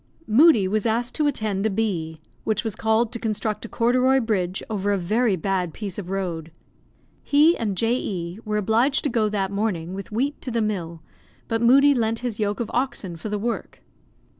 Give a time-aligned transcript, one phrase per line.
[0.25, 4.63] Moodie was asked to attend a bee, which was called to construct a corduroy bridge
[4.67, 6.51] over a very bad piece of road.
[7.21, 7.93] He and J.
[7.97, 11.03] E were obliged to go that morning with wheat to the mill,
[11.47, 13.83] but Moodie lent his yoke of oxen for the work.